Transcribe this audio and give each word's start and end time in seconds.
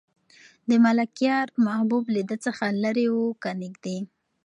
د 0.69 0.71
ملکیار 0.85 1.47
محبوب 1.65 2.03
له 2.15 2.21
ده 2.29 2.35
څخه 2.45 2.65
لرې 2.83 3.07
و 3.11 3.17
که 3.41 3.51
نږدې؟ 3.61 3.97